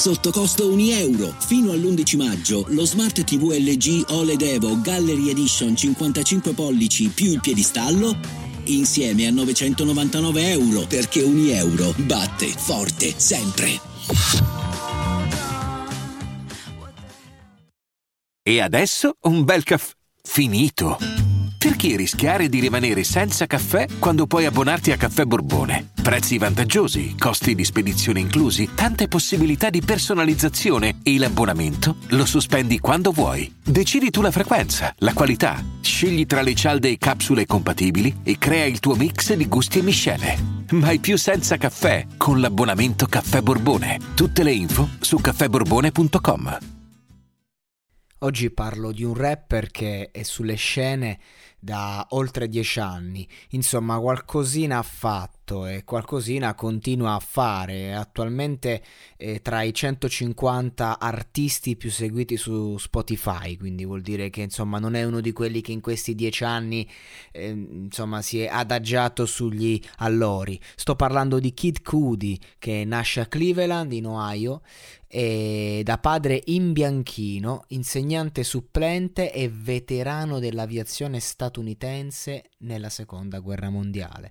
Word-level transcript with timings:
sotto 0.00 0.30
costo 0.30 0.72
1 0.72 0.80
euro. 0.92 1.34
Fino 1.38 1.72
all'11 1.72 2.16
maggio 2.16 2.64
lo 2.68 2.86
Smart 2.86 3.22
TV 3.22 3.52
LG 3.52 4.06
OLED 4.08 4.40
Evo 4.40 4.80
Gallery 4.80 5.28
Edition 5.28 5.76
55 5.76 6.54
pollici 6.54 7.08
più 7.08 7.32
il 7.32 7.40
piedistallo 7.40 8.16
insieme 8.64 9.26
a 9.26 9.30
999 9.30 10.50
euro 10.52 10.86
perché 10.86 11.20
1 11.20 11.50
euro 11.50 11.92
batte 11.98 12.46
forte 12.46 13.12
sempre. 13.14 13.78
E 18.42 18.60
adesso 18.60 19.16
un 19.24 19.44
bel 19.44 19.64
caffè 19.64 19.92
finito. 20.22 20.96
Perché 21.58 21.94
rischiare 21.96 22.48
di 22.48 22.58
rimanere 22.58 23.04
senza 23.04 23.44
caffè 23.44 23.86
quando 23.98 24.26
puoi 24.26 24.46
abbonarti 24.46 24.92
a 24.92 24.96
Caffè 24.96 25.24
Borbone? 25.24 25.99
Prezzi 26.10 26.38
vantaggiosi, 26.38 27.14
costi 27.16 27.54
di 27.54 27.64
spedizione 27.64 28.18
inclusi, 28.18 28.70
tante 28.74 29.06
possibilità 29.06 29.70
di 29.70 29.80
personalizzazione 29.80 30.98
e 31.04 31.16
l'abbonamento 31.18 31.98
lo 32.08 32.26
sospendi 32.26 32.80
quando 32.80 33.12
vuoi. 33.12 33.54
Decidi 33.62 34.10
tu 34.10 34.20
la 34.20 34.32
frequenza, 34.32 34.92
la 34.98 35.12
qualità, 35.12 35.64
scegli 35.80 36.26
tra 36.26 36.42
le 36.42 36.56
cialde 36.56 36.88
e 36.88 36.98
capsule 36.98 37.46
compatibili 37.46 38.22
e 38.24 38.38
crea 38.38 38.64
il 38.64 38.80
tuo 38.80 38.96
mix 38.96 39.34
di 39.34 39.46
gusti 39.46 39.78
e 39.78 39.82
miscele. 39.82 40.36
Mai 40.70 40.98
più 40.98 41.16
senza 41.16 41.56
caffè 41.56 42.04
con 42.16 42.40
l'abbonamento 42.40 43.06
Caffè 43.06 43.40
Borbone. 43.40 44.00
Tutte 44.14 44.42
le 44.42 44.50
info 44.50 44.88
su 44.98 45.20
caffèborbone.com. 45.20 46.58
Oggi 48.22 48.50
parlo 48.50 48.90
di 48.90 49.04
un 49.04 49.14
rapper 49.14 49.70
che 49.70 50.10
è 50.12 50.24
sulle 50.24 50.56
scene 50.56 51.18
da 51.60 52.06
oltre 52.10 52.48
dieci 52.48 52.80
anni. 52.80 53.28
Insomma, 53.50 53.98
qualcosina 53.98 54.78
ha 54.78 54.82
fatto 54.82 55.66
e 55.66 55.84
qualcosina 55.84 56.54
continua 56.54 57.14
a 57.14 57.18
fare. 57.18 57.94
Attualmente 57.94 58.82
è 59.16 59.42
tra 59.42 59.62
i 59.62 59.74
150 59.74 60.98
artisti 60.98 61.76
più 61.76 61.90
seguiti 61.90 62.36
su 62.36 62.78
Spotify, 62.78 63.56
quindi 63.56 63.84
vuol 63.84 64.00
dire 64.00 64.30
che 64.30 64.42
insomma 64.42 64.78
non 64.78 64.94
è 64.94 65.04
uno 65.04 65.20
di 65.20 65.32
quelli 65.32 65.60
che 65.60 65.72
in 65.72 65.80
questi 65.80 66.14
dieci 66.14 66.44
anni 66.44 66.88
eh, 67.32 67.48
insomma 67.48 68.22
si 68.22 68.40
è 68.40 68.48
adagiato 68.50 69.26
sugli 69.26 69.80
allori. 69.98 70.58
Sto 70.74 70.96
parlando 70.96 71.38
di 71.38 71.52
Kid 71.52 71.82
Cudi 71.82 72.40
che 72.58 72.84
nasce 72.84 73.20
a 73.20 73.26
Cleveland 73.26 73.92
in 73.92 74.06
Ohio 74.06 74.62
e 75.12 75.82
da 75.84 75.98
padre 75.98 76.40
imbianchino, 76.44 77.64
insegnante 77.68 78.44
supplente 78.44 79.32
e 79.32 79.48
veterano 79.52 80.38
dell'aviazione 80.38 81.18
statunitense 81.50 82.44
nella 82.58 82.88
seconda 82.88 83.40
guerra 83.40 83.68
mondiale. 83.68 84.30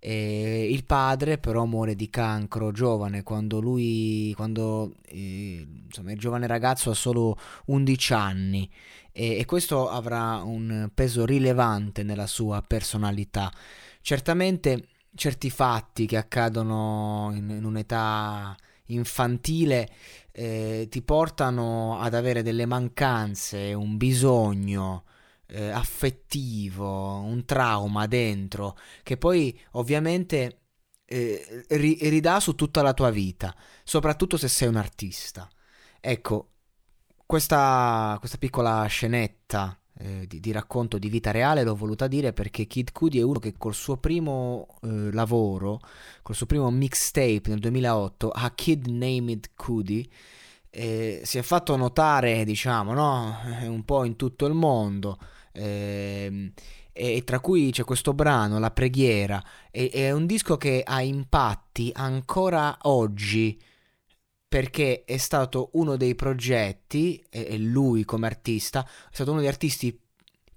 E 0.00 0.68
il 0.70 0.84
padre 0.84 1.38
però 1.38 1.64
muore 1.64 1.94
di 1.94 2.10
cancro 2.10 2.72
giovane 2.72 3.22
quando 3.22 3.60
lui, 3.60 4.32
quando 4.36 4.94
eh, 5.06 5.66
insomma, 5.86 6.12
il 6.12 6.18
giovane 6.18 6.46
ragazzo 6.46 6.90
ha 6.90 6.94
solo 6.94 7.38
11 7.66 8.12
anni 8.12 8.70
e, 9.12 9.38
e 9.38 9.44
questo 9.44 9.88
avrà 9.88 10.42
un 10.42 10.90
peso 10.92 11.24
rilevante 11.24 12.02
nella 12.02 12.26
sua 12.26 12.62
personalità. 12.62 13.52
Certamente 14.00 14.88
certi 15.14 15.50
fatti 15.50 16.06
che 16.06 16.16
accadono 16.16 17.32
in, 17.34 17.48
in 17.50 17.64
un'età 17.64 18.56
infantile 18.90 19.88
eh, 20.32 20.86
ti 20.88 21.02
portano 21.02 21.98
ad 22.00 22.14
avere 22.14 22.42
delle 22.42 22.66
mancanze, 22.66 23.72
un 23.74 23.96
bisogno 23.96 25.04
eh, 25.48 25.70
affettivo, 25.70 27.20
un 27.20 27.44
trauma 27.44 28.06
dentro, 28.06 28.76
che 29.02 29.16
poi 29.16 29.58
ovviamente 29.72 30.60
eh, 31.04 31.64
ri- 31.68 31.98
ridà 32.08 32.40
su 32.40 32.54
tutta 32.54 32.82
la 32.82 32.94
tua 32.94 33.10
vita, 33.10 33.54
soprattutto 33.84 34.36
se 34.36 34.48
sei 34.48 34.68
un 34.68 34.76
artista. 34.76 35.48
Ecco, 36.00 36.50
questa, 37.26 38.16
questa 38.20 38.38
piccola 38.38 38.84
scenetta 38.86 39.78
eh, 39.98 40.26
di, 40.26 40.40
di, 40.40 40.52
racconto 40.52 40.98
di 40.98 41.08
vita 41.08 41.30
reale 41.30 41.64
l'ho 41.64 41.74
voluta 41.74 42.06
dire 42.06 42.32
perché 42.32 42.66
Kid 42.66 42.92
Cudi 42.92 43.18
è 43.18 43.22
uno 43.22 43.38
che 43.38 43.54
col 43.56 43.74
suo 43.74 43.96
primo 43.96 44.78
eh, 44.82 45.12
lavoro, 45.12 45.80
col 46.22 46.34
suo 46.34 46.46
primo 46.46 46.70
mixtape 46.70 47.42
nel 47.48 47.58
2008, 47.58 48.30
a 48.30 48.50
Kid 48.52 48.86
Named 48.86 49.50
Cudi, 49.56 50.08
eh, 50.78 51.20
si 51.24 51.38
è 51.38 51.42
fatto 51.42 51.74
notare, 51.74 52.44
diciamo, 52.44 52.94
no? 52.94 53.36
un 53.64 53.84
po' 53.84 54.04
in 54.04 54.14
tutto 54.14 54.46
il 54.46 54.54
mondo. 54.54 55.18
Eh, 55.52 56.52
e 56.92 57.24
tra 57.24 57.40
cui 57.40 57.70
c'è 57.72 57.82
questo 57.82 58.14
brano, 58.14 58.60
La 58.60 58.70
preghiera, 58.70 59.42
è 59.70 60.10
un 60.12 60.26
disco 60.26 60.56
che 60.56 60.82
ha 60.84 61.02
impatti 61.02 61.90
ancora 61.94 62.76
oggi 62.82 63.60
perché 64.48 65.04
è 65.04 65.16
stato 65.16 65.70
uno 65.74 65.96
dei 65.96 66.14
progetti, 66.14 67.24
e 67.28 67.58
lui 67.58 68.04
come 68.04 68.26
artista, 68.26 68.84
è 68.84 69.14
stato 69.14 69.30
uno 69.32 69.40
degli 69.40 69.48
artisti 69.48 70.00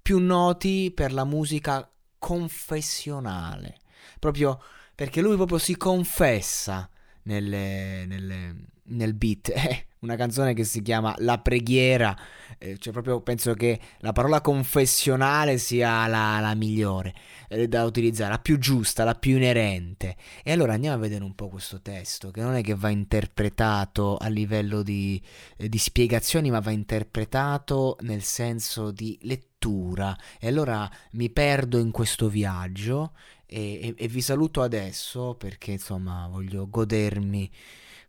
più 0.00 0.18
noti 0.18 0.92
per 0.94 1.12
la 1.12 1.24
musica 1.24 1.88
confessionale, 2.18 3.78
proprio 4.18 4.60
perché 4.94 5.20
lui 5.20 5.36
proprio 5.36 5.58
si 5.58 5.76
confessa 5.76 6.88
nelle, 7.24 8.04
nelle, 8.06 8.54
nel 8.84 9.14
beat. 9.14 9.52
Eh, 9.72 9.86
una 10.02 10.16
canzone 10.16 10.52
che 10.52 10.64
si 10.64 10.82
chiama 10.82 11.14
La 11.18 11.38
preghiera, 11.38 12.16
eh, 12.58 12.76
cioè 12.78 12.92
proprio 12.92 13.20
penso 13.20 13.54
che 13.54 13.78
la 13.98 14.10
parola 14.10 14.40
confessionale 14.40 15.58
sia 15.58 16.08
la, 16.08 16.40
la 16.40 16.54
migliore 16.54 17.14
eh, 17.48 17.68
da 17.68 17.84
utilizzare, 17.84 18.32
la 18.32 18.38
più 18.40 18.58
giusta, 18.58 19.04
la 19.04 19.14
più 19.14 19.36
inerente. 19.36 20.16
E 20.42 20.50
allora 20.50 20.72
andiamo 20.72 20.96
a 20.96 20.98
vedere 20.98 21.22
un 21.22 21.36
po' 21.36 21.48
questo 21.48 21.80
testo, 21.80 22.32
che 22.32 22.40
non 22.40 22.54
è 22.54 22.62
che 22.62 22.74
va 22.74 22.88
interpretato 22.88 24.16
a 24.16 24.26
livello 24.26 24.82
di, 24.82 25.22
eh, 25.56 25.68
di 25.68 25.78
spiegazioni, 25.78 26.50
ma 26.50 26.58
va 26.58 26.72
interpretato 26.72 27.96
nel 28.00 28.22
senso 28.22 28.90
di 28.90 29.16
lettura. 29.22 30.18
E 30.40 30.48
allora 30.48 30.90
mi 31.12 31.30
perdo 31.30 31.78
in 31.78 31.92
questo 31.92 32.28
viaggio 32.28 33.12
e, 33.52 33.88
e, 33.88 33.94
e 33.96 34.08
vi 34.08 34.22
saluto 34.22 34.62
adesso 34.62 35.34
perché 35.34 35.72
insomma 35.72 36.26
voglio 36.28 36.68
godermi 36.68 37.50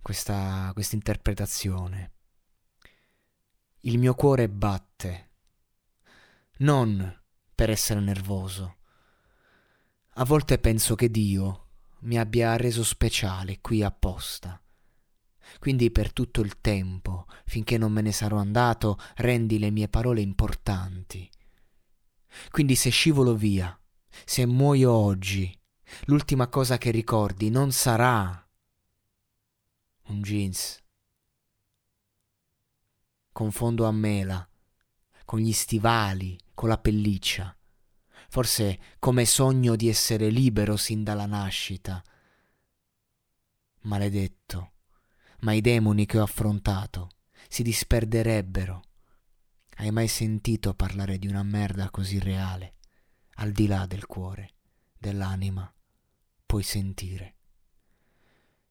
questa, 0.01 0.73
interpretazione. 0.91 2.11
Il 3.81 3.97
mio 3.99 4.15
cuore 4.15 4.47
batte, 4.47 5.31
non 6.59 7.21
per 7.53 7.69
essere 7.69 7.99
nervoso. 7.99 8.77
A 10.15 10.23
volte 10.23 10.57
penso 10.59 10.95
che 10.95 11.11
Dio 11.11 11.67
mi 12.01 12.17
abbia 12.17 12.55
reso 12.55 12.83
speciale 12.83 13.59
qui 13.59 13.83
apposta. 13.83 14.61
Quindi 15.59 15.91
per 15.91 16.13
tutto 16.13 16.39
il 16.39 16.61
tempo, 16.61 17.25
finché 17.45 17.77
non 17.77 17.91
me 17.91 18.01
ne 18.01 18.13
sarò 18.13 18.37
andato, 18.37 18.97
rendi 19.15 19.59
le 19.59 19.71
mie 19.71 19.89
parole 19.89 20.21
importanti. 20.21 21.29
Quindi 22.49 22.75
se 22.75 22.89
scivolo 22.89 23.35
via, 23.35 23.77
se 24.25 24.45
muoio 24.45 24.91
oggi, 24.91 25.57
l'ultima 26.05 26.47
cosa 26.47 26.77
che 26.77 26.91
ricordi 26.91 27.49
non 27.49 27.71
sarà 27.71 28.43
un 30.07 30.21
jeans. 30.21 30.81
Confondo 33.31 33.85
a 33.85 33.91
mela, 33.91 34.47
con 35.25 35.39
gli 35.39 35.53
stivali, 35.53 36.37
con 36.53 36.69
la 36.69 36.77
pelliccia. 36.77 37.55
Forse 38.29 38.79
come 38.99 39.25
sogno 39.25 39.75
di 39.75 39.87
essere 39.87 40.29
libero 40.29 40.77
sin 40.77 41.03
dalla 41.03 41.25
nascita. 41.25 42.03
Maledetto, 43.81 44.71
ma 45.41 45.53
i 45.53 45.61
demoni 45.61 46.05
che 46.05 46.19
ho 46.19 46.23
affrontato 46.23 47.09
si 47.47 47.63
disperderebbero. 47.63 48.81
Hai 49.75 49.91
mai 49.91 50.07
sentito 50.07 50.73
parlare 50.73 51.17
di 51.17 51.27
una 51.27 51.43
merda 51.43 51.89
così 51.89 52.19
reale, 52.19 52.75
al 53.35 53.51
di 53.51 53.67
là 53.67 53.85
del 53.85 54.05
cuore, 54.05 54.55
dell'anima? 54.97 55.71
Puoi 56.45 56.63
sentire. 56.63 57.35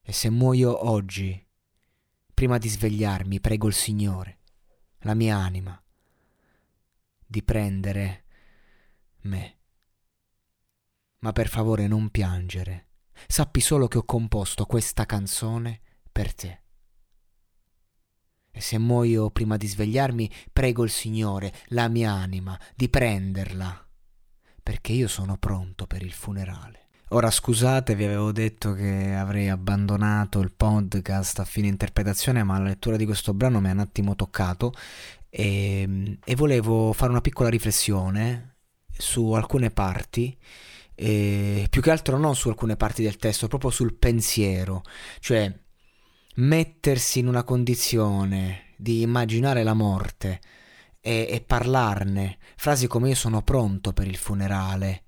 E 0.00 0.12
se 0.12 0.30
muoio 0.30 0.88
oggi, 0.88 1.46
prima 2.34 2.58
di 2.58 2.68
svegliarmi, 2.68 3.40
prego 3.40 3.68
il 3.68 3.74
Signore, 3.74 4.38
la 5.00 5.14
mia 5.14 5.36
anima, 5.36 5.80
di 7.26 7.42
prendere 7.42 8.24
me. 9.22 9.58
Ma 11.18 11.32
per 11.32 11.48
favore 11.48 11.86
non 11.86 12.10
piangere. 12.10 12.88
Sappi 13.26 13.60
solo 13.60 13.86
che 13.86 13.98
ho 13.98 14.04
composto 14.04 14.66
questa 14.66 15.06
canzone 15.06 15.80
per 16.10 16.34
te. 16.34 16.62
E 18.50 18.60
se 18.60 18.76
muoio 18.78 19.30
prima 19.30 19.56
di 19.56 19.66
svegliarmi, 19.66 20.30
prego 20.52 20.82
il 20.84 20.90
Signore, 20.90 21.54
la 21.68 21.88
mia 21.88 22.12
anima, 22.12 22.58
di 22.74 22.88
prenderla, 22.88 23.88
perché 24.62 24.92
io 24.92 25.08
sono 25.08 25.36
pronto 25.36 25.86
per 25.86 26.02
il 26.02 26.12
funerale. 26.12 26.86
Ora 27.08 27.30
scusate, 27.30 27.94
vi 27.94 28.04
avevo 28.04 28.32
detto 28.32 28.72
che 28.72 29.12
avrei 29.12 29.50
abbandonato 29.50 30.40
il 30.40 30.52
podcast 30.56 31.40
a 31.40 31.44
fine 31.44 31.66
interpretazione, 31.66 32.42
ma 32.42 32.58
la 32.58 32.68
lettura 32.68 32.96
di 32.96 33.04
questo 33.04 33.34
brano 33.34 33.60
mi 33.60 33.68
ha 33.68 33.72
un 33.72 33.80
attimo 33.80 34.16
toccato 34.16 34.72
e, 35.28 36.18
e 36.24 36.34
volevo 36.34 36.94
fare 36.94 37.10
una 37.10 37.20
piccola 37.20 37.50
riflessione 37.50 38.56
su 38.90 39.32
alcune 39.32 39.70
parti, 39.70 40.34
più 40.94 41.82
che 41.82 41.90
altro 41.90 42.16
non 42.16 42.34
su 42.34 42.48
alcune 42.48 42.76
parti 42.76 43.02
del 43.02 43.16
testo, 43.16 43.46
proprio 43.46 43.70
sul 43.70 43.94
pensiero, 43.94 44.82
cioè 45.20 45.52
mettersi 46.36 47.18
in 47.18 47.26
una 47.26 47.42
condizione 47.42 48.72
di 48.76 49.02
immaginare 49.02 49.62
la 49.64 49.74
morte 49.74 50.40
e, 51.02 51.26
e 51.28 51.40
parlarne, 51.42 52.38
frasi 52.56 52.86
come 52.86 53.10
io 53.10 53.14
sono 53.16 53.42
pronto 53.42 53.92
per 53.92 54.06
il 54.06 54.16
funerale, 54.16 55.02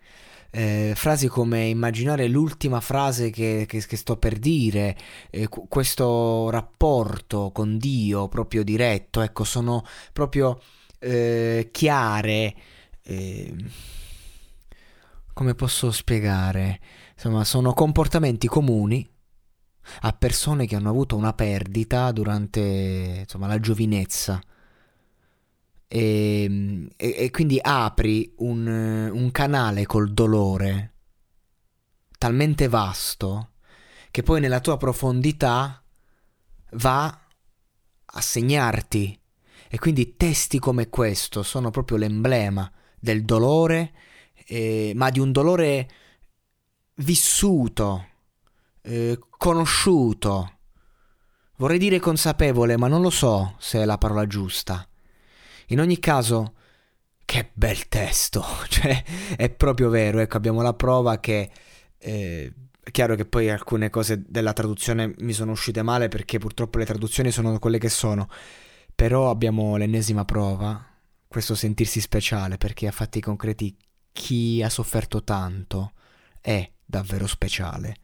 eh, 0.50 0.92
frasi 0.96 1.28
come 1.28 1.66
immaginare 1.66 2.28
l'ultima 2.28 2.80
frase 2.80 3.30
che, 3.30 3.64
che, 3.66 3.84
che 3.86 3.96
sto 3.96 4.16
per 4.16 4.38
dire, 4.38 4.96
eh, 5.30 5.48
questo 5.48 6.50
rapporto 6.50 7.50
con 7.52 7.78
Dio 7.78 8.28
proprio 8.28 8.64
diretto, 8.64 9.20
ecco, 9.20 9.44
sono 9.44 9.84
proprio 10.12 10.60
eh, 10.98 11.68
chiare. 11.72 12.54
Eh, 13.02 13.54
come 15.32 15.54
posso 15.54 15.90
spiegare? 15.90 16.80
Insomma, 17.14 17.44
sono 17.44 17.72
comportamenti 17.72 18.46
comuni 18.46 19.08
a 20.02 20.12
persone 20.12 20.66
che 20.66 20.76
hanno 20.76 20.88
avuto 20.88 21.16
una 21.16 21.32
perdita 21.32 22.10
durante 22.12 22.60
insomma, 23.20 23.46
la 23.46 23.60
giovinezza. 23.60 24.40
E, 25.94 26.88
e, 26.96 27.14
e 27.16 27.30
quindi 27.30 27.56
apri 27.62 28.34
un, 28.38 28.66
un 28.66 29.30
canale 29.30 29.86
col 29.86 30.12
dolore 30.12 30.94
talmente 32.18 32.66
vasto 32.66 33.50
che 34.10 34.24
poi 34.24 34.40
nella 34.40 34.58
tua 34.58 34.76
profondità 34.76 35.80
va 36.72 37.20
a 38.06 38.20
segnarti. 38.20 39.20
E 39.68 39.78
quindi 39.78 40.16
testi 40.16 40.58
come 40.58 40.88
questo 40.88 41.44
sono 41.44 41.70
proprio 41.70 41.96
l'emblema 41.96 42.68
del 42.98 43.24
dolore, 43.24 43.92
eh, 44.46 44.92
ma 44.96 45.10
di 45.10 45.20
un 45.20 45.30
dolore 45.30 45.88
vissuto, 46.96 48.06
eh, 48.82 49.16
conosciuto. 49.30 50.58
Vorrei 51.58 51.78
dire 51.78 52.00
consapevole, 52.00 52.76
ma 52.76 52.88
non 52.88 53.00
lo 53.00 53.10
so 53.10 53.54
se 53.58 53.80
è 53.80 53.84
la 53.84 53.98
parola 53.98 54.26
giusta. 54.26 54.88
In 55.68 55.80
ogni 55.80 55.98
caso, 55.98 56.54
che 57.24 57.50
bel 57.52 57.88
testo, 57.88 58.44
cioè 58.68 59.02
è 59.36 59.50
proprio 59.50 59.88
vero, 59.88 60.20
ecco 60.20 60.36
abbiamo 60.36 60.62
la 60.62 60.74
prova 60.74 61.18
che... 61.20 61.50
Eh, 61.98 62.52
è 62.84 62.90
chiaro 62.90 63.14
che 63.14 63.24
poi 63.24 63.48
alcune 63.48 63.88
cose 63.88 64.22
della 64.28 64.52
traduzione 64.52 65.14
mi 65.20 65.32
sono 65.32 65.52
uscite 65.52 65.80
male 65.80 66.08
perché 66.08 66.36
purtroppo 66.38 66.76
le 66.76 66.84
traduzioni 66.84 67.30
sono 67.30 67.58
quelle 67.58 67.78
che 67.78 67.88
sono, 67.88 68.28
però 68.94 69.30
abbiamo 69.30 69.76
l'ennesima 69.76 70.26
prova, 70.26 70.86
questo 71.26 71.54
sentirsi 71.54 72.02
speciale 72.02 72.58
perché 72.58 72.86
a 72.86 72.92
fatti 72.92 73.20
concreti 73.20 73.74
chi 74.12 74.62
ha 74.62 74.68
sofferto 74.68 75.24
tanto 75.24 75.92
è 76.42 76.70
davvero 76.84 77.26
speciale. 77.26 77.96